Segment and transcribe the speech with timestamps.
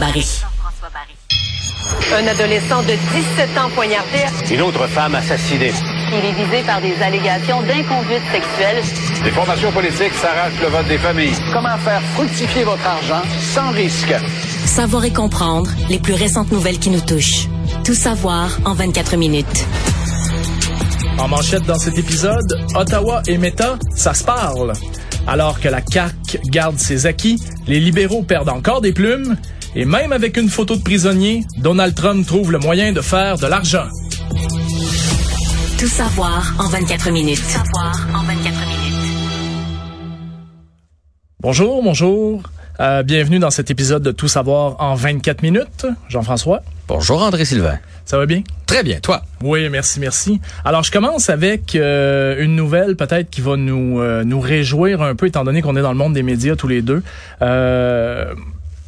[0.00, 0.26] Barry.
[2.16, 4.24] Un adolescent de 17 ans poignardé.
[4.50, 5.72] Une autre femme assassinée.
[6.08, 8.82] Il est visé par des allégations d'inconduite sexuelle.
[9.22, 11.34] Des formations politiques s'arrachent le vote des familles.
[11.52, 13.22] Comment faire fructifier votre argent
[13.54, 14.14] sans risque?
[14.64, 17.46] Savoir et comprendre les plus récentes nouvelles qui nous touchent.
[17.84, 19.66] Tout savoir en 24 minutes.
[21.18, 24.72] En manchette dans cet épisode, Ottawa et Meta, ça se parle.
[25.26, 29.36] Alors que la CAQ garde ses acquis, les libéraux perdent encore des plumes,
[29.74, 33.46] et même avec une photo de prisonnier, Donald Trump trouve le moyen de faire de
[33.46, 33.86] l'argent.
[35.78, 37.36] Tout savoir en 24 minutes.
[37.36, 38.80] Tout savoir en 24 minutes.
[41.40, 42.42] Bonjour, bonjour.
[42.80, 45.86] Euh, bienvenue dans cet épisode de Tout savoir en 24 minutes.
[46.08, 46.62] Jean-François.
[46.88, 47.78] Bonjour André Sylvain.
[48.04, 48.42] Ça va bien?
[48.66, 49.22] Très bien, toi?
[49.42, 50.40] Oui, merci, merci.
[50.64, 55.14] Alors, je commence avec euh, une nouvelle peut-être qui va nous, euh, nous réjouir un
[55.14, 57.02] peu, étant donné qu'on est dans le monde des médias tous les deux.
[57.42, 58.34] Euh,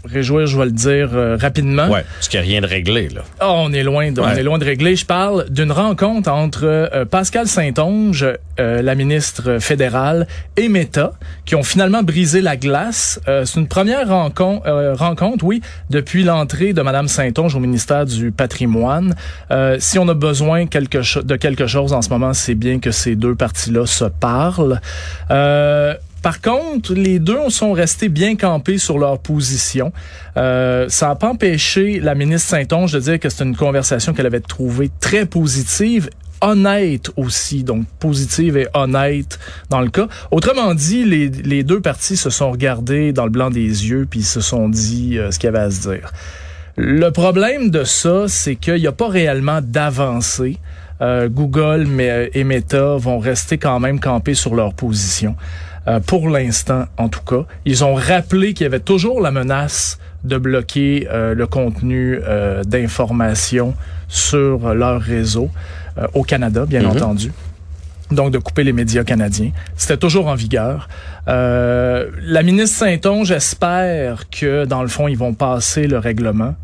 [0.04, 1.88] réjouir, je vais le dire euh, rapidement.
[1.88, 3.22] Ouais, parce qu'il n'y a rien de réglé, là.
[3.42, 4.38] Oh, on est loin de, on Ouais.
[4.38, 4.96] est loin de régler.
[4.96, 8.26] Je parle d'une rencontre entre euh, Pascal Saint-Onge,
[8.60, 10.26] euh, la ministre fédérale,
[10.56, 11.12] et Meta,
[11.44, 13.20] qui ont finalement brisé la glace.
[13.28, 15.60] Euh, C'est une première rencontre, euh, rencontre, oui,
[15.90, 19.14] depuis l'entrée de Madame Saint-Onge au ministère du Patrimoine.
[19.50, 22.90] Euh, si on a besoin quelque de quelque chose en ce moment, c'est bien que
[22.90, 24.80] ces deux parties-là se parlent.
[26.22, 29.92] Par contre, les deux sont restés bien campés sur leur position.
[30.36, 34.26] Euh, ça n'a pas empêché la ministre Saint-Onge de dire que c'est une conversation qu'elle
[34.26, 36.08] avait trouvée très positive
[36.40, 39.38] honnête aussi, donc positive et honnête
[39.70, 40.08] dans le cas.
[40.30, 44.40] Autrement dit, les, deux parties se sont regardés dans le blanc des yeux puis se
[44.40, 46.12] sont dit euh, ce qu'il y avait à se dire.
[46.76, 50.58] Le problème de ça, c'est qu'il n'y a pas réellement d'avancée.
[51.00, 55.36] Euh, Google et Meta vont rester quand même campés sur leur position.
[55.88, 57.44] Euh, pour l'instant, en tout cas.
[57.64, 62.62] Ils ont rappelé qu'il y avait toujours la menace de bloquer euh, le contenu euh,
[62.62, 63.74] d'information
[64.08, 65.50] sur leur réseau
[65.98, 67.32] euh, au Canada, bien entendu.
[68.10, 69.50] Donc, de couper les médias canadiens.
[69.76, 70.88] C'était toujours en vigueur.
[71.28, 76.54] Euh, la ministre Saint-Onge espère que, dans le fond, ils vont passer le règlement.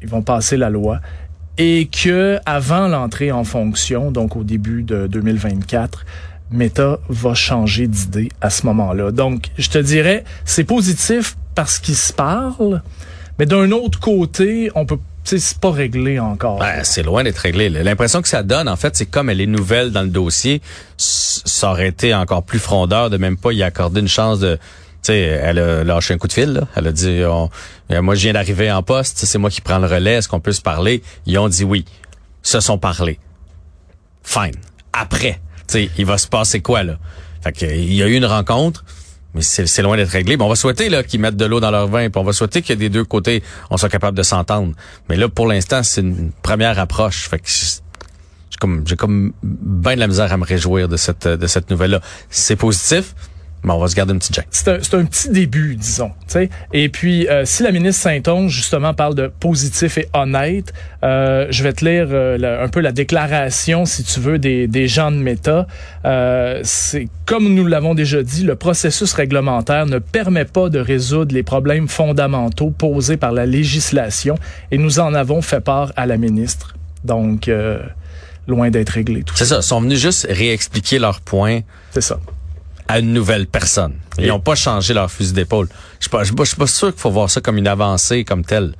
[0.00, 1.00] Ils vont passer la loi.
[1.58, 6.06] Et que, avant l'entrée en fonction, donc au début de 2024,
[6.50, 9.12] Meta va changer d'idée à ce moment-là.
[9.12, 12.82] Donc, je te dirais, c'est positif parce qu'ils se parlent,
[13.38, 16.58] mais d'un autre côté, on peut, c'est pas réglé encore.
[16.58, 17.68] Ben, c'est loin d'être réglé.
[17.68, 20.60] L'impression que ça donne, en fait, c'est comme elle est nouvelle dans le dossier,
[20.96, 24.56] ça aurait été encore plus frondeur de même pas y accorder une chance de...
[25.02, 26.52] Tu sais, elle a lâché un coup de fil.
[26.52, 26.68] Là.
[26.76, 27.46] Elle a dit, euh,
[28.02, 30.52] moi, je viens d'arriver en poste, c'est moi qui prends le relais, est-ce qu'on peut
[30.52, 31.02] se parler?
[31.24, 31.86] Ils ont dit oui.
[32.42, 33.18] Se sont parlé.
[34.22, 34.56] Fine.
[34.92, 35.40] Après,
[35.74, 36.98] il va se passer quoi, là?
[37.42, 38.84] Fait que, il y a eu une rencontre,
[39.34, 40.36] mais c'est loin d'être réglé.
[40.36, 42.32] Bon, on va souhaiter là qu'ils mettent de l'eau dans leur vin, puis on va
[42.32, 44.74] souhaiter que des deux côtés, on soit capable de s'entendre.
[45.08, 47.28] Mais là, pour l'instant, c'est une première approche.
[47.28, 51.26] Fait que j'ai comme j'ai comme bien de la misère à me réjouir de cette
[51.28, 52.00] de cette nouvelle-là.
[52.28, 53.14] C'est positif,
[53.62, 54.44] mais on va se garder une petite gêne.
[54.50, 56.10] c'est un, un petit début, disons.
[56.26, 56.50] tu sais.
[56.72, 60.72] Et puis, euh, si la ministre Saint-Onge, justement, parle de positif et honnête,
[61.02, 64.66] euh, je vais te lire euh, la- un peu la déclaration, si tu veux, des,
[64.66, 65.66] des gens de Meta.
[66.04, 71.34] Euh, c'est comme nous l'avons déjà dit, le processus réglementaire ne permet pas de résoudre
[71.34, 74.36] les problèmes fondamentaux posés par la législation
[74.70, 76.74] et nous en avons fait part à la ministre.
[77.04, 77.78] Donc, euh,
[78.48, 79.54] loin d'être réglé C'est ça.
[79.56, 81.60] ça, ils sont venus juste réexpliquer leurs points
[81.92, 82.18] C'est ça.
[82.90, 83.94] À une nouvelle personne.
[84.18, 85.68] Ils n'ont pas changé leur fusil d'épaule.
[85.70, 88.24] Je je suis pas- je suis pas sûr qu'il faut voir ça comme une avancée
[88.24, 88.74] comme telle.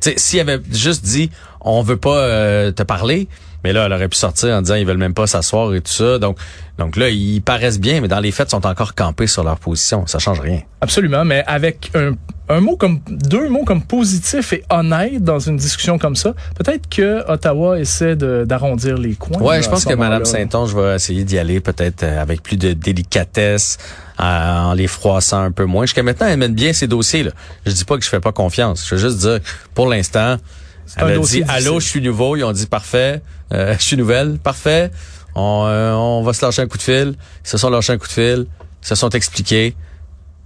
[0.00, 3.26] S'ils avaient juste dit, on veut pas euh, te parler,
[3.64, 5.92] mais là, elle aurait pu sortir en disant, ils veulent même pas s'asseoir et tout
[5.92, 6.18] ça.
[6.18, 6.38] Donc,
[6.78, 9.58] donc là, ils paraissent bien, mais dans les faits, ils sont encore campés sur leur
[9.58, 10.06] position.
[10.06, 10.60] Ça change rien.
[10.80, 12.12] Absolument, mais avec un,
[12.48, 16.88] un mot comme deux mots comme positif et honnête dans une discussion comme ça, peut-être
[16.88, 19.40] que Ottawa essaie d'arrondir les coins.
[19.40, 19.94] Ouais, là, je pense que.
[19.94, 23.78] Mme Saint-Onge va essayer d'y aller peut-être euh, avec plus de délicatesse,
[24.20, 25.86] euh, en les froissant un peu moins.
[25.86, 27.22] Jusqu'à maintenant, elle mène bien ses dossiers.
[27.22, 27.32] Là.
[27.64, 28.86] Je dis pas que je fais pas confiance.
[28.86, 29.40] Je veux juste dire,
[29.74, 30.36] pour l'instant,
[30.96, 32.36] elle a dit allô, je suis nouveau.
[32.36, 33.22] Ils ont dit parfait,
[33.52, 34.90] euh, je suis nouvelle, parfait.
[35.34, 37.14] On, euh, on va se lâcher un coup de fil.
[37.44, 38.46] Ils se sont lâchés un coup de fil,
[38.82, 39.76] ils se sont expliqués,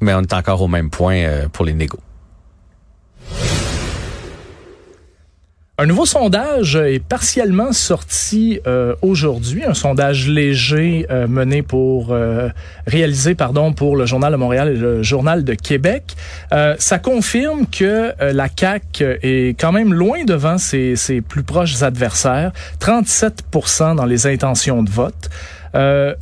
[0.00, 2.00] mais on est encore au même point euh, pour les négos.
[5.82, 12.50] Un nouveau sondage est partiellement sorti euh, aujourd'hui, un sondage léger euh, mené pour euh,
[12.86, 16.16] réalisé pardon pour le journal de Montréal et le journal de Québec.
[16.52, 21.44] Euh, ça confirme que euh, la CAC est quand même loin devant ses, ses plus
[21.44, 25.30] proches adversaires, 37% dans les intentions de vote.
[25.74, 26.14] Euh,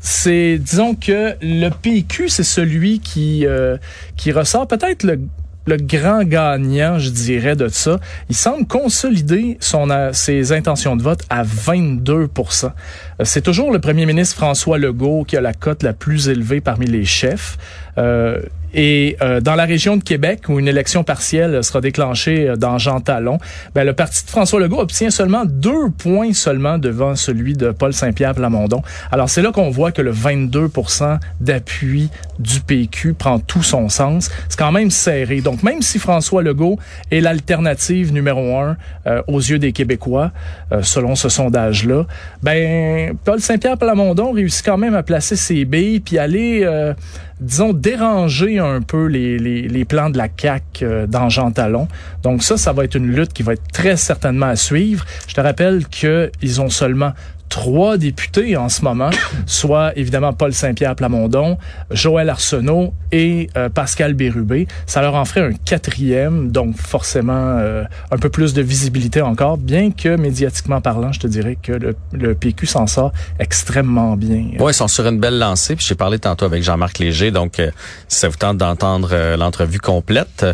[0.00, 3.76] c'est disons que le PQ c'est celui qui euh,
[4.16, 5.20] qui ressort peut-être le
[5.66, 8.00] le grand gagnant, je dirais, de ça.
[8.28, 12.70] Il semble consolider son, ses intentions de vote à 22%
[13.22, 16.86] C'est toujours le premier ministre François Legault qui a la cote la plus élevée parmi
[16.86, 17.58] les chefs.
[17.98, 18.40] Euh,
[18.74, 22.78] et euh, dans la région de Québec, où une élection partielle sera déclenchée euh, dans
[22.78, 23.38] Jean Talon,
[23.74, 27.92] ben, le parti de François Legault obtient seulement deux points seulement devant celui de Paul
[27.92, 28.82] Saint-Pierre Plamondon.
[29.10, 30.70] Alors c'est là qu'on voit que le 22
[31.40, 34.30] d'appui du PQ prend tout son sens.
[34.48, 35.40] C'est quand même serré.
[35.40, 36.78] Donc même si François Legault
[37.10, 38.76] est l'alternative numéro un
[39.06, 40.30] euh, aux yeux des Québécois,
[40.82, 42.06] selon ce sondage-là,
[42.42, 46.66] ben Paul Saint-Pierre Plamondon réussit quand même à placer ses billes puis aller
[47.42, 51.88] disons, déranger un peu les, les, les plans de la CAQ euh, dans Jean Talon.
[52.22, 55.04] Donc ça, ça va être une lutte qui va être très certainement à suivre.
[55.26, 57.12] Je te rappelle qu'ils ont seulement
[57.52, 59.10] trois députés en ce moment,
[59.44, 61.58] soit évidemment Paul Saint-Pierre Plamondon,
[61.90, 64.66] Joël Arsenault et euh, Pascal Bérubé.
[64.86, 69.58] Ça leur en ferait un quatrième, donc forcément euh, un peu plus de visibilité encore,
[69.58, 74.46] bien que médiatiquement parlant, je te dirais que le, le PQ s'en sort extrêmement bien.
[74.58, 75.76] Oui, ils sont sur une belle lancée.
[75.76, 77.70] Puis j'ai parlé tantôt avec Jean-Marc Léger, donc euh,
[78.08, 80.46] si ça vous tente d'entendre l'entrevue complète,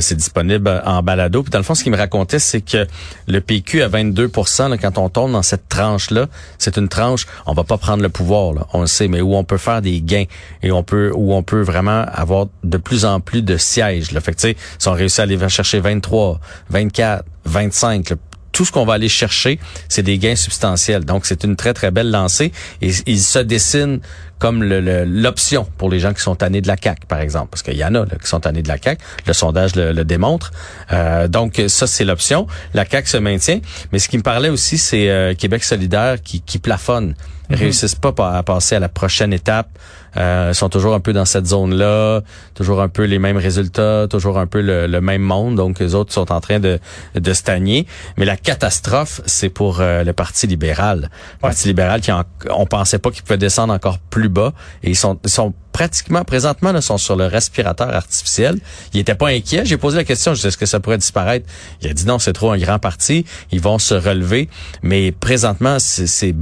[0.00, 1.42] c'est disponible en balado.
[1.42, 2.86] Puis dans le fond, ce qu'il me racontait, c'est que
[3.26, 6.25] le PQ à 22 là, quand on tombe dans cette tranche-là,
[6.58, 9.34] c'est une tranche, on va pas prendre le pouvoir, là, on le sait, mais où
[9.34, 10.24] on peut faire des gains
[10.62, 14.12] et on peut où on peut vraiment avoir de plus en plus de sièges.
[14.12, 14.20] Là.
[14.20, 16.40] Fait que, si on réussit à aller chercher 23,
[16.70, 18.12] 24, 25,
[18.56, 19.58] tout ce qu'on va aller chercher,
[19.88, 21.04] c'est des gains substantiels.
[21.04, 22.52] Donc, c'est une très, très belle lancée.
[22.80, 24.00] Et il se dessine
[24.38, 27.48] comme l'option pour les gens qui sont tannés de la CAQ, par exemple.
[27.50, 29.02] Parce qu'il y en a là, qui sont tannés de la CAQ.
[29.26, 30.52] Le sondage le, démontre.
[30.92, 32.46] Euh, donc, ça, c'est l'option.
[32.74, 33.60] La CAQ se maintient.
[33.92, 37.14] Mais ce qui me parlait aussi, c'est euh, Québec solidaire qui, qui plafonne.
[37.50, 37.56] Mhm.
[37.56, 39.68] réussissent pas à passer à la prochaine étape.
[40.16, 42.22] Euh, sont toujours un peu dans cette zone-là,
[42.54, 45.56] toujours un peu les mêmes résultats, toujours un peu le, même monde.
[45.56, 46.78] Donc, les autres sont en train de,
[47.14, 47.86] de stagner.
[48.16, 51.10] Mais la catastrophe, c'est pour euh, le Parti libéral.
[51.34, 52.10] Le Parti libéral qui,
[52.50, 54.52] on pensait pas qu'il pouvait descendre encore plus bas.
[54.82, 58.58] Et ils sont, ils sont pratiquement, présentement, là, sont sur le respirateur artificiel.
[58.94, 59.66] Il était pas inquiet.
[59.66, 61.46] J'ai posé la question, je sais, est-ce que ça pourrait disparaître?
[61.82, 63.26] Il a dit non, c'est trop un grand parti.
[63.52, 64.48] Ils vont se relever.
[64.82, 66.32] Mais présentement, c'est, c'est,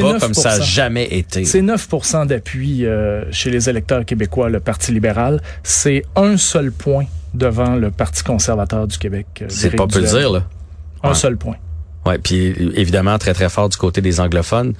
[0.00, 1.44] bas comme ça n'a jamais été.
[1.44, 5.42] C'est 9% d'appui euh, chez les électeurs québécois, le Parti libéral.
[5.64, 9.26] C'est un seul point devant le Parti conservateur du Québec.
[9.42, 10.44] Euh, c'est pas peu dire, là.
[11.02, 11.56] Un seul point.
[12.08, 14.72] Ouais, puis évidemment très très fort du côté des anglophones.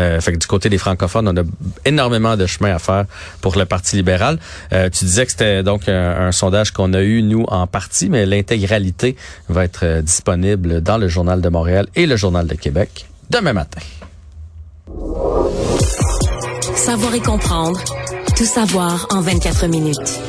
[0.00, 1.44] Euh, fait que du côté des francophones, on a
[1.84, 3.04] énormément de chemin à faire
[3.40, 4.40] pour le Parti libéral.
[4.72, 8.26] Euh, tu disais que c'était donc un, sondage qu'on a eu nous en partie, mais
[8.26, 9.16] l'intégralité
[9.48, 13.52] va être euh, disponible dans le journal de Montréal et le journal de Québec demain
[13.52, 13.80] matin.
[16.74, 17.80] Savoir et comprendre,
[18.36, 20.20] tout savoir en 24 minutes.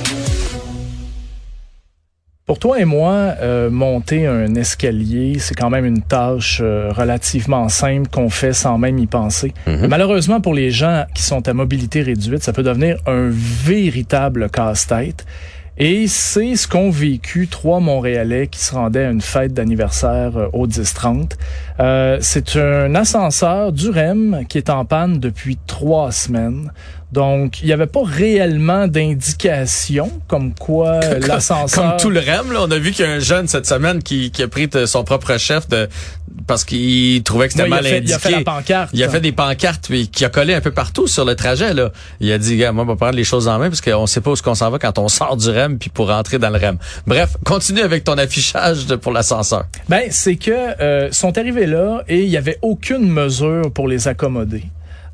[2.46, 7.70] Pour toi et moi, euh, monter un escalier, c'est quand même une tâche euh, relativement
[7.70, 9.54] simple qu'on fait sans même y penser.
[9.66, 9.88] Mhm.
[9.88, 15.26] Malheureusement, pour les gens qui sont à mobilité réduite, ça peut devenir un véritable casse-tête.
[15.78, 20.48] Et c'est ce qu'ont vécu trois Montréalais qui se rendaient à une fête d'anniversaire euh,
[20.54, 21.32] au 10-30.
[21.80, 26.72] Euh, c'est un ascenseur du REM qui est en panne depuis trois semaines.
[27.14, 31.92] Donc, il n'y avait pas réellement d'indication comme quoi l'ascenseur...
[31.92, 34.02] Comme tout le REM, là, on a vu qu'il y a un jeune cette semaine
[34.02, 35.88] qui, qui a pris son propre chef de
[36.48, 38.06] parce qu'il trouvait que c'était mal indiqué.
[38.08, 38.90] Il a fait la pancarte.
[38.94, 41.76] Il a fait des pancartes puis qui a collé un peu partout sur le trajet
[41.76, 41.92] là.
[42.20, 44.20] Il a dit, gars, moi, on va prendre les choses en main parce qu'on sait
[44.20, 46.58] pas où qu'on s'en va quand on sort du REM puis pour rentrer dans le
[46.58, 46.80] REM.
[47.06, 49.66] Bref, continue avec ton affichage pour l'ascenseur.
[49.88, 54.08] Ben, c'est que euh, sont arrivés là et il y avait aucune mesure pour les
[54.08, 54.64] accommoder.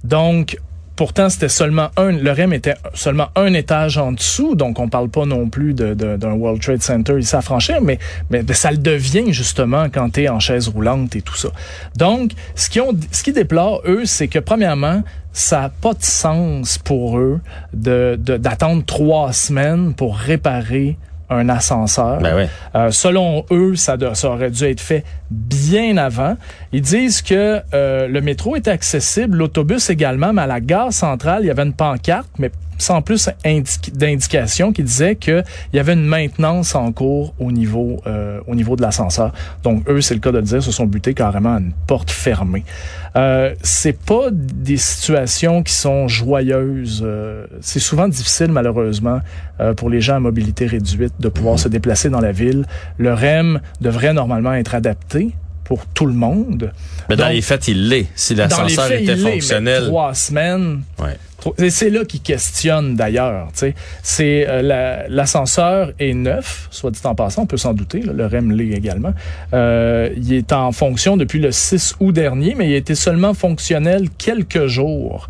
[0.05, 0.57] Donc,
[0.99, 5.07] Pourtant, c'était seulement un, le REM était seulement un étage en dessous, donc on parle
[5.07, 9.31] pas non plus d'un World Trade Center ici à franchir, mais, mais ça le devient
[9.31, 11.51] justement quand tu es en chaise roulante et tout ça.
[11.95, 15.01] Donc, ce qui ont, ce qui déplore eux, c'est que premièrement,
[15.31, 17.39] ça n'a pas de sens pour eux
[17.71, 20.97] de d'attendre trois semaines pour réparer
[21.29, 22.19] un ascenseur.
[22.19, 26.35] Ben euh, selon eux, ça, ça, aurait dû être fait bien avant.
[26.71, 31.43] Ils disent que euh, le métro est accessible, l'autobus également, mais à la gare centrale,
[31.43, 33.29] il y avait une pancarte, mais sans plus
[33.93, 35.43] d'indication qui disait qu'il
[35.73, 39.33] y avait une maintenance en cours au niveau euh, au niveau de l'ascenseur.
[39.63, 42.11] Donc eux, c'est le cas de le dire, se sont butés carrément à une porte
[42.11, 42.63] fermée.
[43.15, 47.01] Euh, c'est pas des situations qui sont joyeuses.
[47.05, 49.19] Euh, c'est souvent difficile malheureusement
[49.59, 52.65] euh, pour les gens à mobilité réduite de pouvoir se déplacer dans la ville.
[52.97, 55.33] Le REM devrait normalement être adapté
[55.69, 56.73] pour tout le monde.
[57.09, 58.07] Mais dans Donc, les faits, il l'est.
[58.15, 59.83] Si l'ascenseur faits, était il l'est, mais fonctionnel.
[59.85, 60.81] trois semaines.
[60.97, 61.15] Ouais.
[61.59, 63.47] Et c'est là qu'il questionne d'ailleurs.
[63.53, 68.01] C'est euh, la- l'ascenseur est neuf, soit dit en passant, on peut s'en douter.
[68.01, 69.13] là, le REM l'est également.
[69.53, 74.09] Euh, il est en fonction depuis le 6 août dernier, mais il été seulement fonctionnel
[74.17, 75.29] quelques jours.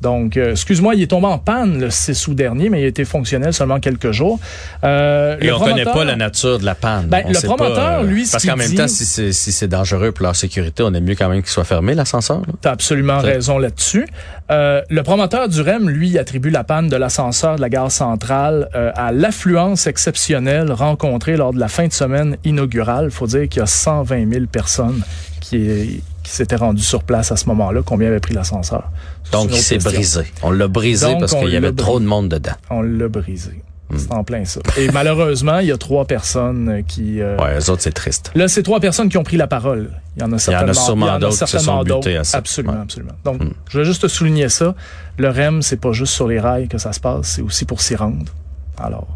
[0.00, 2.88] Donc, euh, excuse-moi, il est tombé en panne le 6 août dernier, mais il a
[2.88, 4.38] été fonctionnel seulement quelques jours.
[4.84, 7.06] Euh, Et on connaît promoteur- pas la nature de la panne.
[7.08, 10.24] Ben, le promoteur, pas, lui, ce Parce qu'en même temps, si c'est si dangereux pour
[10.24, 12.38] leur sécurité, on aime mieux quand même qu'il soit fermé, l'ascenseur.
[12.40, 12.52] là.
[12.60, 14.06] T'as absolument raison là-dessus.
[14.50, 18.68] Euh, le promoteur du REM, lui, attribue la panne de l'ascenseur de la gare centrale
[18.74, 23.10] euh, à l'affluence exceptionnelle rencontrée lors de la fin de semaine inaugurale.
[23.10, 25.02] faut dire qu'il y a 120 000 personnes
[25.40, 27.80] qui, qui s'étaient rendues sur place à ce moment-là.
[27.84, 28.84] Combien avait pris l'ascenseur?
[29.32, 30.22] Donc, il s'est brisé.
[30.42, 32.52] On l'a brisé Donc, parce qu'il y avait trop de monde dedans.
[32.70, 33.62] On l'a brisé.
[33.90, 33.98] Hmm.
[33.98, 34.60] C'est en plein ça.
[34.78, 37.20] Et malheureusement, il y a trois personnes qui...
[37.20, 38.30] euh, Ouais, eux autres, c'est triste.
[38.36, 39.90] Là, c'est trois personnes qui ont pris la parole.
[40.16, 42.16] Il y en a certainement, sûrement il y en a d'autres qui se sont butés
[42.16, 42.38] à ça.
[42.38, 42.78] Absolument, Ouais.
[42.78, 42.82] Hmm.
[42.82, 43.12] absolument.
[43.24, 44.76] Donc, je veux juste te souligner ça.
[45.18, 47.80] Le REM, c'est pas juste sur les rails que ça se passe, c'est aussi pour
[47.80, 48.32] s'y rendre.
[48.78, 49.08] Alors,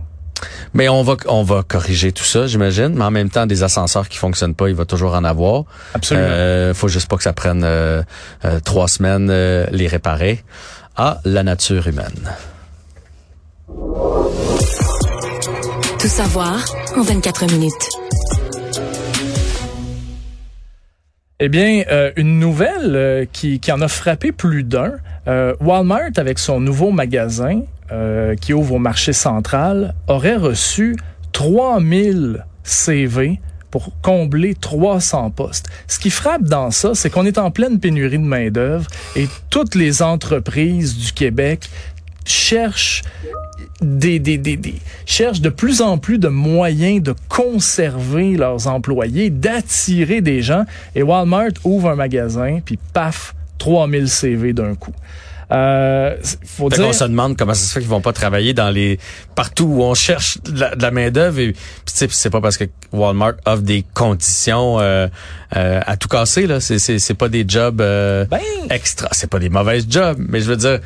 [0.75, 2.95] Mais on va, on va corriger tout ça, j'imagine.
[2.95, 5.65] Mais en même temps, des ascenseurs qui fonctionnent pas, il va toujours en avoir.
[5.95, 6.27] absolument.
[6.29, 8.03] Euh, faut juste pas que ça prenne euh,
[8.45, 10.45] euh, trois semaines euh, les réparer.
[10.97, 12.31] Ah, la nature humaine.
[15.99, 16.65] Tout savoir
[16.97, 17.73] en 24 minutes.
[21.41, 24.93] Eh bien, euh, une nouvelle euh, qui, qui en a frappé plus d'un.
[25.27, 30.97] Euh, Walmart, avec son nouveau magasin euh, qui ouvre au marché central, aurait reçu
[31.33, 35.67] 3000 CV pour combler 300 postes.
[35.89, 38.87] Ce qui frappe dans ça, c'est qu'on est en pleine pénurie de main-d'œuvre
[39.17, 41.69] et toutes les entreprises du Québec
[42.25, 43.03] cherchent
[43.83, 49.29] des, des, des, des- cherchent de plus en plus de moyens de conserver leurs employés,
[49.31, 50.65] d'attirer des gens.
[50.95, 54.95] Et Walmart ouvre un magasin, puis paf, 3000 CV d'un coup.
[55.53, 56.87] Euh, faut dire...
[56.87, 58.99] qu'on se demande comment ça se fait qu'ils vont pas travailler dans les
[59.35, 61.55] partout où on cherche de la, main d'œuvre et
[61.87, 65.07] c'est pas parce que Walmart offre des conditions euh,
[65.57, 66.61] euh, à tout casser là.
[66.61, 70.41] C'est c'est c'est pas des jobs euh, Ben, extra c'est pas des mauvais jobs mais
[70.41, 70.81] je veux dire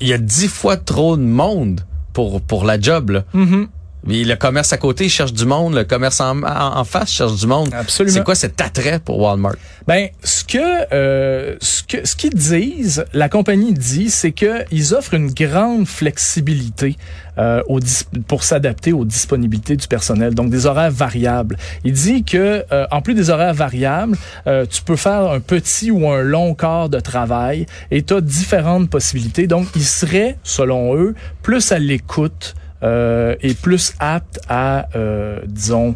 [0.00, 1.80] il y a dix fois trop de monde
[2.12, 3.24] pour pour la job là.
[3.32, 3.68] Mhm,
[4.06, 7.36] Mais le commerce à côté cherche du monde le commerce en, en, en face cherche
[7.40, 8.14] du monde Absolument.
[8.14, 9.54] c'est quoi cet attrait pour Walmart?
[9.86, 10.58] Ben, ce que,
[10.92, 15.86] euh, ce que, ce qu'ils disent, la compagnie dit, c'est que ils offrent une grande
[15.86, 16.96] flexibilité
[17.38, 17.80] euh, au
[18.28, 21.56] pour s'adapter aux disponibilités du personnel, donc des horaires variables.
[21.84, 25.90] Il dit que euh, en plus des horaires variables, euh, tu peux faire un petit
[25.90, 29.46] ou un long quart de travail et tu as différentes possibilités.
[29.46, 35.94] Donc, ils seraient, selon eux, plus à l'écoute euh, et plus aptes à, euh, disons,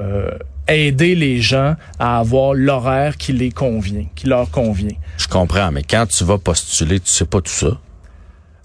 [0.00, 0.30] euh,
[0.66, 4.96] aider les gens à avoir l'horaire qui les convient, qui leur convient.
[5.16, 7.78] je comprends mais quand tu vas postuler tu sais pas tout ça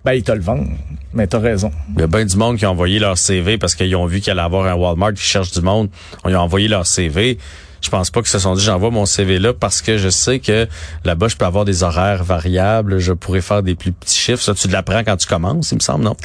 [0.03, 0.69] Ben, ils te le vendent,
[1.13, 1.71] mais t'as raison.
[1.95, 4.21] Il y a bien du monde qui a envoyé leur CV parce qu'ils ont vu
[4.21, 5.89] qu'il allait avoir un Walmart qui cherche du monde.
[6.23, 7.37] On lui a envoyé leur CV.
[7.81, 10.39] Je pense pas qu'ils se sont dit j'envoie mon CV là parce que je sais
[10.39, 10.67] que
[11.03, 14.41] là-bas je peux avoir des horaires variables, je pourrais faire des plus petits chiffres.
[14.41, 16.15] Ça tu l'apprends quand tu commences, il me semble non?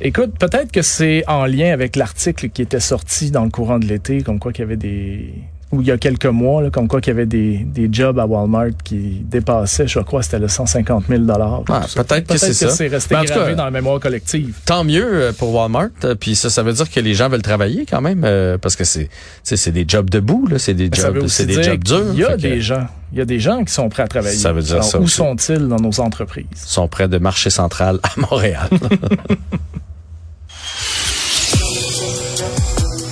[0.00, 3.86] Écoute, peut-être que c'est en lien avec l'article qui était sorti dans le courant de
[3.86, 5.34] l'été, comme quoi qu'il y avait des
[5.70, 8.18] ou il y a quelques mois, là, comme quoi qu'il y avait des, des jobs
[8.18, 11.62] à Walmart qui dépassaient, je crois, c'était le 150 000 dollars.
[11.68, 12.68] Ah, peut-être que c'est ça.
[12.68, 14.56] resté Mais en tout gravé cas, dans la mémoire collective.
[14.64, 15.88] Tant mieux euh, pour Walmart.
[16.04, 18.76] euh, Puis ça, ça veut dire que les gens veulent travailler quand même euh, parce
[18.76, 19.10] que c'est,
[19.42, 22.14] c'est des jobs debout là, c'est des jobs, c'est des jobs durs.
[22.14, 24.08] Il y a que, des gens, il y a des gens qui sont prêts à
[24.08, 24.38] travailler.
[24.38, 26.46] Ça veut dire Alors, ça Où sont-ils dans nos entreprises?
[26.54, 28.68] sont près de marché central à Montréal.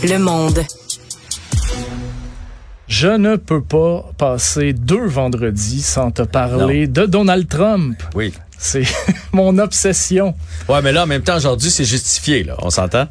[0.02, 0.64] Le monde.
[2.88, 8.02] Je ne peux pas passer deux vendredis sans te parler de Donald Trump.
[8.14, 8.32] oui.
[8.58, 8.84] C'est
[9.34, 10.34] mon obsession.
[10.66, 13.06] Ouais, mais là en même temps aujourd'hui c'est justifié là, on s'entend?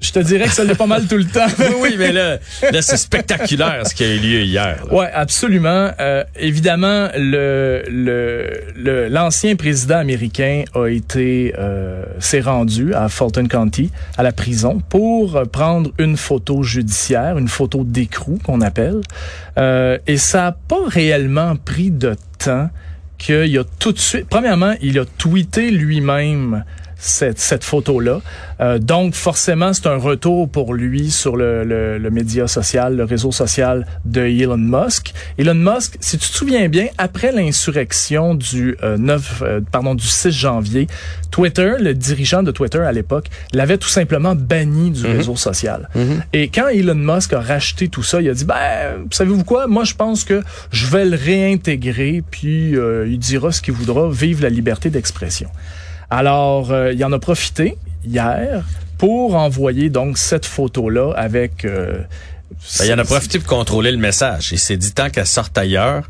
[0.00, 1.46] Je te dirais que ça l'est pas mal tout le temps.
[1.58, 2.36] oui, oui, mais là,
[2.70, 4.84] là c'est spectaculaire ce qui a eu lieu hier.
[4.86, 4.92] là.
[4.94, 5.90] Ouais, absolument.
[5.98, 13.46] Euh, évidemment, le le le- l'ancien président américain a été euh, s'est rendu à Fulton
[13.46, 19.00] County, à la prison, pour prendre une photo judiciaire, une photo d'écrou qu'on appelle.
[19.58, 22.68] Euh, et ça a pas réellement pris de temps
[23.16, 24.26] qu'il a tout de suite.
[24.28, 26.64] Premièrement, il a tweeté lui-même
[27.04, 28.20] cette, cette photo-là.
[28.60, 33.04] Euh, donc, forcément, c'est un retour pour lui sur le, le, le, média social, le
[33.04, 35.12] réseau social de Elon Musk.
[35.38, 40.06] Elon Musk, si tu te souviens bien, après l'insurrection du euh, 9, euh, pardon, du
[40.06, 40.86] 6 janvier,
[41.30, 45.16] Twitter, le dirigeant de Twitter à l'époque, l'avait tout simplement banni du Mhm.
[45.16, 45.88] réseau social.
[46.32, 49.66] Et quand Elon Musk a racheté tout ça, il a dit, ben, savez-vous quoi?
[49.66, 54.08] Moi, je pense que je vais le réintégrer, puis euh, il dira ce qu'il voudra,
[54.10, 55.48] vive la liberté d'expression.
[56.10, 58.64] Alors, euh, il en a profité hier
[58.98, 61.64] pour envoyer donc cette photo-là avec...
[61.64, 61.98] euh,
[62.78, 64.52] Ben, il en a profité pour contrôler le message.
[64.52, 66.08] Il s'est dit, tant qu'elle sorte ailleurs,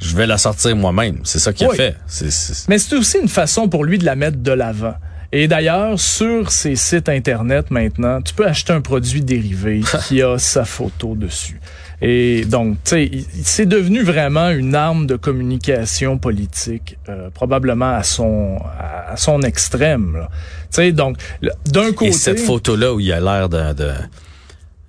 [0.00, 1.20] je vais la sortir moi-même.
[1.24, 1.74] C'est ça qu'il Oui.
[1.74, 2.64] a fait.
[2.68, 4.94] Mais c'est aussi une façon pour lui de la mettre de l'avant.
[5.32, 10.38] Et d'ailleurs, sur ces sites Internet maintenant, tu peux acheter un produit dérivé qui a
[10.38, 11.60] sa photo dessus.
[12.00, 13.10] Et donc, tu sais,
[13.42, 20.16] c'est devenu vraiment une arme de communication politique, euh, probablement à son à son extrême.
[20.16, 20.28] là.
[20.70, 21.16] Tu sais, donc,
[21.66, 22.10] d'un côté...
[22.10, 23.48] Et cette photo-là où il a l'air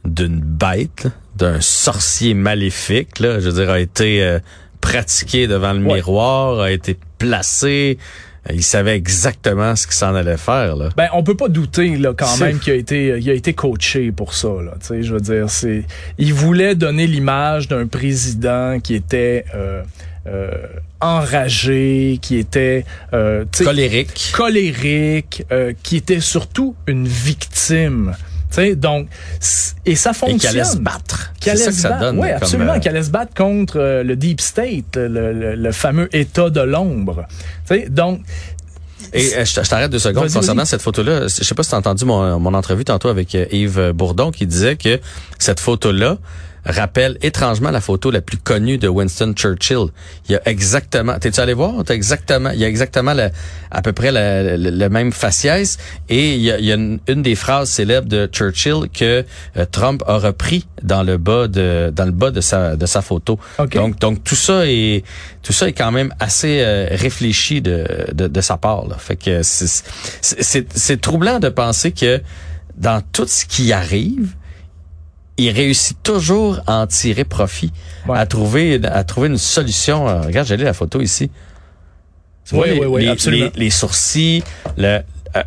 [0.05, 4.39] d'une bête, là, d'un sorcier maléfique, là, je veux dire, a été euh,
[4.81, 5.95] pratiqué devant le Ouais.
[5.95, 7.97] miroir, a été placé.
[8.49, 10.75] Euh, Il savait exactement ce qu'il s'en allait faire.
[10.75, 10.89] Là.
[10.95, 14.11] Ben, on peut pas douter là quand même qu'il a été il a été coaché
[14.11, 14.73] pour ça là.
[14.79, 15.83] Tu sais, je veux dire, c'est
[16.17, 19.81] il voulait donner l'image d'un président qui était euh,
[20.27, 20.51] euh,
[21.01, 24.31] enragé, qui était euh, Colérique.
[24.33, 28.15] colérique, euh, qui était surtout une victime.
[28.49, 29.07] Tu sais, donc
[29.85, 30.39] et ça Et fonctionne.
[30.39, 31.31] qui allait se battre.
[31.45, 32.01] Allait ça que se ça battre.
[32.01, 32.19] donne.
[32.19, 32.73] Oui, absolument.
[32.73, 36.49] euh, Qui allait se battre contre euh, le deep state, le, le- le fameux État
[36.49, 37.25] de l'ombre.
[37.89, 38.21] Donc
[39.13, 41.23] Et euh, je t'arrête deux secondes concernant cette photo-là.
[41.23, 44.31] Je sais pas si tu as entendu mon, mon entrevue tantôt avec euh, Yves Bourdon
[44.31, 44.99] qui disait que
[45.37, 46.17] cette photo-là
[46.71, 49.87] rappelle étrangement la photo la plus connue de Winston Churchill.
[50.27, 51.83] Il y a exactement, t'es-tu allé voir?
[51.85, 53.31] T'as exactement, il y a exactement la-
[53.71, 55.77] à peu près la- le, même faciès
[56.09, 59.25] et il y a, il y a une, une des phrases célèbres de Churchill que
[59.57, 63.01] euh, Trump a repris dans le bas de dans le bas de sa de sa
[63.01, 63.39] photo.
[63.59, 63.73] OK.
[63.75, 65.03] Donc donc tout ça est
[65.43, 68.95] tout ça est quand même assez euh, réfléchi de, de de sa part là.
[68.97, 72.21] Fait que c'est troublant de penser que
[72.77, 74.35] dans tout ce qui arrive
[75.39, 77.71] il réussit toujours à en tirer profit,
[78.07, 78.17] Ouais.
[78.17, 80.07] à trouver à trouver une solution.
[80.07, 81.29] Euh, regarde, j'ai lu la photo ici.
[82.51, 83.49] Oui, les, oui, oui, les- absolument.
[83.55, 84.43] les- les sourcils,
[84.77, 84.99] le,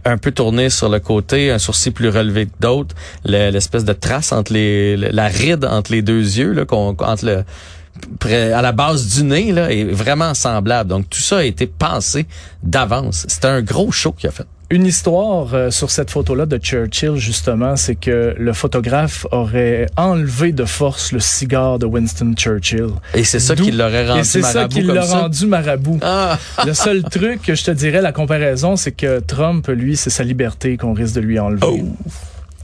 [0.05, 2.95] un peu tourné sur le côté, un sourcil plus relevé que d'autres,
[3.25, 6.97] le- l'espèce de trace entre les, le- la ride entre les deux yeux, là, qu'on,
[7.01, 7.45] entre le,
[8.21, 10.89] près- à la base du nez, là, est vraiment semblable.
[10.91, 12.27] Donc tout ça a été pensé
[12.63, 13.27] d'avance.
[13.29, 14.47] C'était un gros show qu'il a fait.
[14.73, 20.53] Une histoire euh, sur cette photo-là de Churchill, justement, c'est que le photographe aurait enlevé
[20.53, 22.87] de force le cigare de Winston Churchill.
[23.13, 26.01] Et c'est ça qui l'aurait Et rendu c'est ça marabout qui rendu marabout.
[26.67, 30.25] Le seul truc que je te dirais, la comparaison, c'est que Trump, lui, c'est sa
[30.25, 31.67] liberté qu'on risque de lui enlever.
[31.67, 32.11] Oh.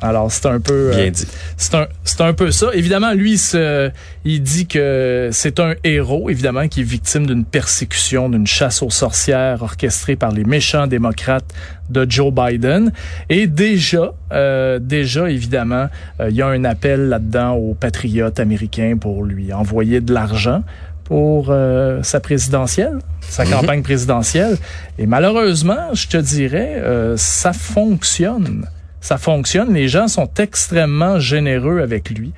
[0.00, 0.92] Alors, c'est un peu...
[0.92, 1.26] euh, Bien dit.
[1.56, 2.68] c'est un, c'est un peu ça.
[2.74, 3.90] Évidemment, lui, se-
[4.24, 8.90] il dit que c'est un héros, évidemment, qui est victime d'une persécution, d'une chasse aux
[8.90, 11.52] sorcières orchestrée par les méchants démocrates
[11.90, 12.92] de Joe Biden.
[13.28, 15.88] Et déjà, euh, déjà, évidemment,
[16.20, 20.62] euh, il y a un appel là-dedans aux patriotes américains pour lui envoyer de l'argent
[21.04, 23.50] pour euh, sa présidentielle, sa Mhm.
[23.50, 24.58] campagne présidentielle.
[24.98, 28.66] Et malheureusement, je te dirais, euh, ça fonctionne.
[29.00, 29.72] Ça fonctionne.
[29.74, 32.32] Les gens sont extrêmement généreux avec lui.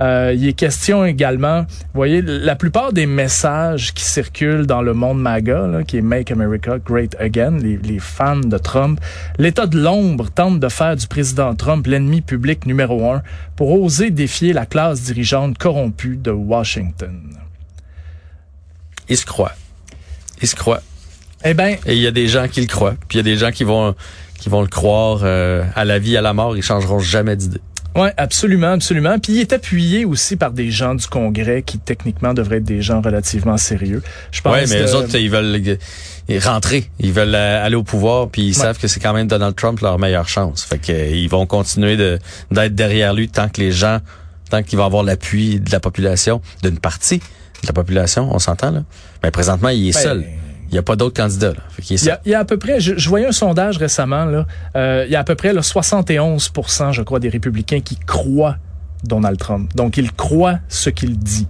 [0.00, 4.92] Euh, il est question également, vous voyez, la plupart des messages qui circulent dans le
[4.92, 9.00] monde MAGA, là, qui est Make America Great Again, les, les fans de Trump,
[9.38, 13.22] l'État de l'ombre tente de faire du président Trump l'ennemi public numéro un
[13.54, 17.38] pour oser défier la classe dirigeante corrompue de Washington.
[19.08, 19.52] Il se croit.
[20.42, 20.82] Il se croit.
[21.44, 22.96] Eh ben, Et il y a des gens qui le croient.
[23.06, 23.94] Puis il y a des gens qui vont
[24.44, 26.54] qui vont le croire euh, à la vie, à la mort.
[26.54, 27.62] Ils changeront jamais d'idée.
[27.96, 29.18] Ouais, absolument, absolument.
[29.18, 32.82] Puis il est appuyé aussi par des gens du Congrès qui techniquement devraient être des
[32.82, 34.02] gens relativement sérieux.
[34.32, 34.52] Je pense.
[34.52, 35.78] Ouais, mais les autres, ils veulent
[36.42, 36.90] rentrer.
[37.00, 38.28] Ils veulent euh, aller au pouvoir.
[38.28, 40.62] Puis ils savent que c'est quand même Donald Trump leur meilleure chance.
[40.62, 42.18] Fait que euh, ils vont continuer de
[42.50, 44.00] d'être derrière lui tant que les gens,
[44.50, 47.20] tant qu'il va avoir l'appui de la population, d'une partie
[47.62, 48.28] de la population.
[48.30, 48.82] On s'entend là.
[49.22, 50.24] Mais présentement, il est Ben, seul.
[50.74, 51.52] Il n'y a pas d'autres candidats.
[51.52, 51.60] Là.
[51.70, 53.78] Fait Il y, a, il y a à peu près, je, je voyais un sondage
[53.78, 57.78] récemment, là, euh, il y a à peu près là, 71% je crois, des républicains
[57.78, 58.56] qui croient
[59.04, 59.70] Donald Trump.
[59.76, 61.46] Donc, ils croient ce qu'il dit.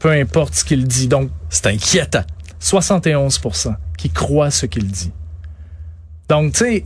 [0.00, 1.08] Peu importe ce qu'il dit.
[1.08, 2.24] Donc, C'est inquiétant.
[2.62, 5.12] 71% qui croient ce qu'il dit.
[6.30, 6.84] Donc, tu sais,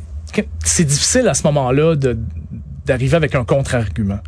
[0.64, 1.94] c'est difficile à ce moment-là
[2.85, 4.18] d'arriver avec un contre-argument.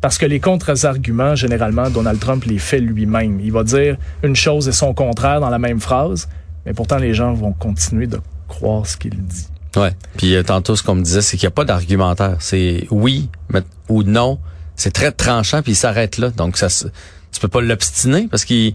[0.00, 3.40] Parce que les contre-arguments, généralement, Donald Trump les fait lui-même.
[3.40, 6.28] Il va dire une chose et son contraire dans la même phrase,
[6.64, 9.48] mais pourtant les gens vont continuer de croire ce qu'il dit.
[9.76, 9.92] Ouais.
[10.16, 12.36] Puis euh, tantôt, ce qu'on me disait, c'est qu'il n'y a pas d'argumentaire.
[12.40, 14.38] C'est oui mais, ou non.
[14.74, 16.30] C'est très tranchant, puis il s'arrête là.
[16.30, 18.74] Donc, ça, tu peux pas l'obstiner parce qu'il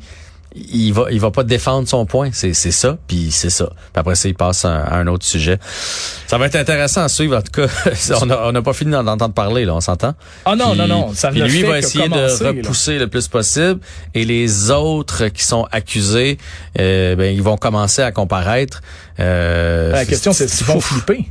[0.56, 2.30] il va il va pas défendre son point.
[2.34, 3.66] C'est c'est ça, puis c'est ça.
[3.68, 5.60] Puis après ça, il passe à, à un autre sujet.
[6.28, 7.38] Ça va être intéressant à suivre.
[7.38, 7.68] En tout cas,
[8.22, 10.14] on a, on n'a pas fini d'en entendre parler, là, on s'entend?
[10.46, 12.50] Ah non, Puis- non, non, ça puis lui va essayer de là.
[12.50, 13.80] repousser le plus possible
[14.14, 16.38] et les autres qui sont accusés,
[16.80, 18.82] euh, ben ils vont commencer à comparaître.
[19.20, 21.26] Euh, La question, c'est s'ils vont flipper.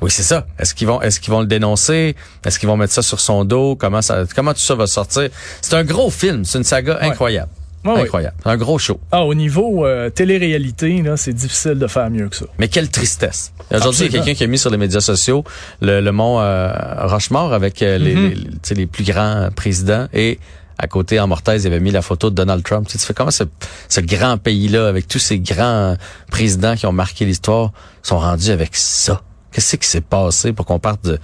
[0.00, 0.46] Oui, c'est ça.
[0.60, 2.14] Est-ce qu'ils vont, est-ce qu'ils vont le dénoncer?
[2.44, 3.74] Est-ce qu'ils vont mettre ça sur son dos?
[3.74, 5.28] Comment ça, comment tout ça va sortir?
[5.60, 6.44] C'est un gros film.
[6.44, 7.50] C'est une saga incroyable,
[7.94, 8.02] Ouais.
[8.02, 8.36] incroyable.
[8.44, 9.00] Un gros show.
[9.12, 12.46] Ah, au niveau euh, télé-réalité, c'est difficile de faire mieux que ça.
[12.58, 13.52] Mais quelle tristesse.
[13.72, 15.44] Aujourd'hui, il y a quelqu'un qui a mis sur les médias sociaux
[15.80, 16.72] le, le mont euh,
[17.06, 18.34] Rochemort avec euh, les, Mhm.
[18.70, 20.38] les, les plus grands présidents et
[20.80, 22.86] à côté, en mortaise, il avait mis la photo de Donald Trump.
[22.86, 23.42] Tu, sais, tu fais comment ce,
[23.88, 25.96] ce grand pays-là, avec tous ces grands
[26.30, 27.72] présidents qui ont marqué l'histoire,
[28.04, 29.22] sont rendus avec ça?
[29.50, 31.18] Qu'est-ce qui s'est passé pour qu'on parte de,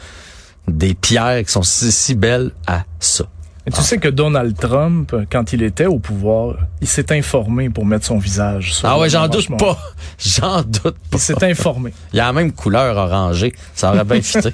[0.66, 3.26] des pierres qui sont si, si belles à ça?
[3.66, 7.86] Et tu sais que Donald Trump, quand il était au pouvoir, il s'est informé pour
[7.86, 9.78] mettre son visage sur Ah ouais, j'en doute pas.
[10.18, 11.14] J'en doute pas.
[11.14, 11.94] Il s'est informé.
[12.12, 13.54] Il a la même couleur orangée.
[13.74, 14.50] Ça aurait bien fité.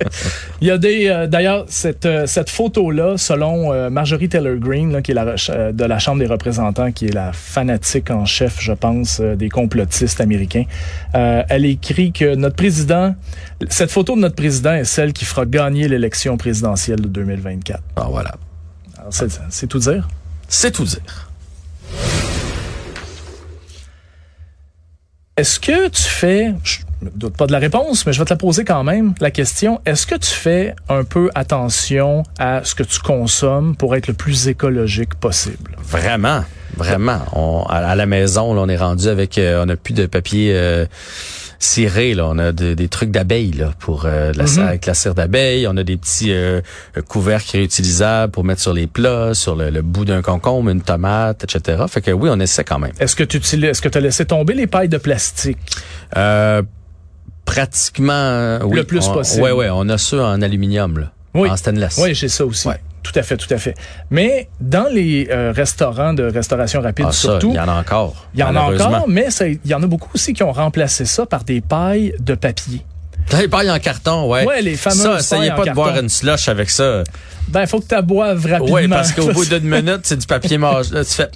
[0.60, 4.56] Il y a des euh, d'ailleurs cette euh, cette photo là selon euh, Marjorie Taylor
[4.56, 5.36] Greene là, qui est la
[5.72, 10.20] de la Chambre des représentants qui est la fanatique en chef je pense des complotistes
[10.20, 10.64] américains.
[11.12, 13.14] Elle écrit que notre président
[13.68, 17.80] cette photo de notre président est celle qui fera gagner l'élection présidentielle de 2024.
[17.96, 18.32] Bon, voilà.
[19.10, 20.08] C'est tout dire?
[20.48, 21.28] C'est tout dire.
[25.36, 28.30] Est-ce que tu fais, je me doute pas de la réponse, mais je vais te
[28.30, 32.74] la poser quand même, la question, est-ce que tu fais un peu attention à ce
[32.74, 35.76] que tu consommes pour être le plus écologique possible?
[35.80, 36.44] Vraiment,
[36.76, 37.20] vraiment.
[37.34, 40.06] On, à, à la maison, là, on est rendu avec, euh, on n'a plus de
[40.06, 40.86] papier euh,
[41.58, 42.14] ciré.
[42.14, 44.94] Là, on a de- des trucs d'abeilles là pour euh, de la, cire- avec la
[44.94, 45.66] cire d'abeille.
[45.66, 46.60] On a des petits euh,
[47.08, 51.44] couvercles réutilisables pour mettre sur les plats, sur le, le bout d'un concombre, une tomate,
[51.44, 51.82] etc.
[51.88, 52.92] Fait que oui, on essaie quand même.
[53.00, 55.58] Est-ce que tu est-ce que tu as laissé tomber les pailles de plastique?
[56.16, 56.62] Euh,
[57.44, 58.76] pratiquement, euh, oui.
[58.76, 59.42] Le plus On- possible.
[59.42, 59.68] Ouais, ouais.
[59.72, 61.50] On a ceux en aluminium, là, Oui.
[61.50, 61.98] en stainless.
[62.02, 62.68] Oui, j'ai ça aussi.
[62.68, 62.80] Ouais.
[63.02, 63.74] Tout à fait, tout à fait.
[64.10, 67.72] Mais dans les euh, restaurants de restauration rapide, Ah, ça, surtout, il y en a
[67.80, 68.26] encore.
[68.34, 70.52] il y en a encore, mais ça- il y en a beaucoup aussi qui ont
[70.52, 72.82] remplacé ça par des pailles de papier.
[73.38, 74.44] Les pailles en carton, ouais.
[74.46, 75.82] Ouais, les fameuses Ça, essayez pailles en pas de carton.
[75.82, 77.04] boire une slush avec ça.
[77.48, 78.74] Ben, il faut que tu boives rapidement.
[78.74, 80.90] Oui, parce qu'au bout d'une minute, c'est du papier mâche.
[80.90, 81.28] Là, tu fais...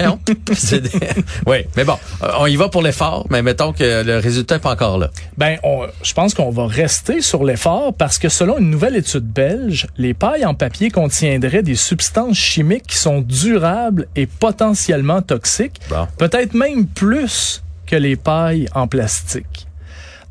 [0.00, 0.18] Voyons.
[0.26, 1.00] Des-
[1.46, 4.60] oui, mais bon, euh, on y va pour l'effort, mais mettons que le résultat n'est
[4.60, 5.10] pas encore là.
[5.38, 9.24] Ben, on- je pense qu'on va rester sur l'effort parce que selon une nouvelle étude
[9.26, 15.80] belge, les pailles en papier contiendraient des substances chimiques qui sont durables et potentiellement toxiques,
[15.90, 16.06] Bon.
[16.18, 19.66] peut-être même plus que les pailles en plastique.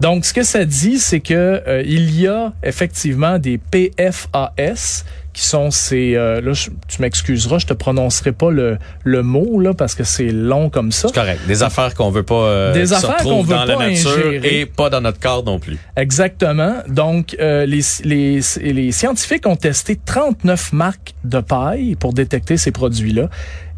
[0.03, 1.33] Donc, ce que ça dit, c'est que
[1.65, 7.57] euh, il y a effectivement des PFAS qui sont ces euh, là je- tu m'excuseras
[7.57, 11.15] je te prononcerai pas le, le mot là parce que c'est long comme ça C'est
[11.15, 11.39] correct.
[11.47, 13.77] Des affaires qu'on veut pas euh, Des qui se affaires qu'on retrouvent veut dans la
[13.89, 14.59] nature ingérer.
[14.59, 15.77] et pas dans notre corps non plus.
[15.97, 16.75] Exactement.
[16.87, 22.71] Donc, euh, les, les, les scientifiques ont testé 39 marques de paille pour détecter ces
[22.71, 23.29] produits-là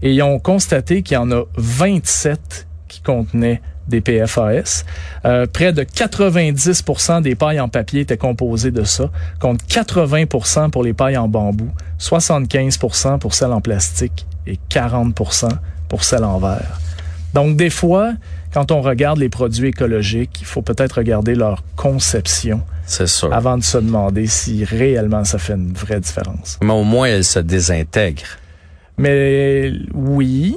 [0.01, 4.83] et ils ont constaté qu'il y en a 27 qui contenaient des PFAS.
[5.25, 10.83] Euh, près de 90% des pailles en papier étaient composées de ça, contre 80% pour
[10.83, 11.69] les pailles en bambou,
[11.99, 15.49] 75% pour celles en plastique et 40%
[15.87, 16.79] pour celles en verre.
[17.33, 18.13] Donc, des fois,
[18.53, 23.33] quand on regarde les produits écologiques, il faut peut-être regarder leur conception sûr.
[23.33, 26.57] avant de se demander si réellement ça fait une vraie différence.
[26.61, 28.23] Mais au moins, elle se désintègre.
[28.97, 30.55] Mais oui,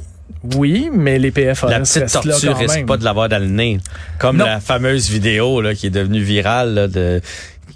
[0.57, 2.87] oui, mais les PFAS La petite là tortue quand risque même.
[2.87, 3.79] pas de l'avoir dans le nez.
[4.19, 4.45] Comme Non.
[4.47, 7.21] la fameuse vidéo là, qui est devenue virale là, de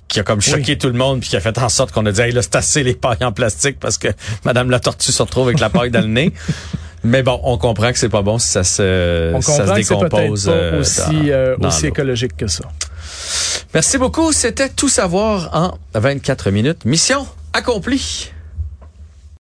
[0.08, 2.12] qui a comme choqué tout le monde puis qui a fait en sorte qu'on a
[2.12, 4.08] dit hey, là c'est assez les pailles en plastique parce que
[4.44, 6.32] madame la tortue se retrouve avec la paille dans le nez.
[7.04, 9.72] Mais bon, on comprend que c'est pas bon si ça se On si ça se
[9.72, 11.88] décompose pas euh, aussi, dans- euh, dans aussi l'eau.
[11.88, 12.62] écologique que ça.
[13.74, 16.84] Merci beaucoup, c'était tout savoir en 24 minutes.
[16.84, 18.30] Mission accomplie.